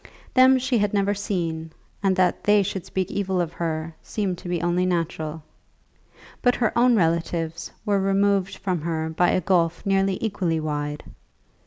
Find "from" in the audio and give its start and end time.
8.57-8.81